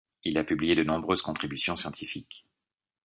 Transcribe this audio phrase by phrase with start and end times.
[0.23, 2.47] Il a publié de nombreuses contributions scientifiques.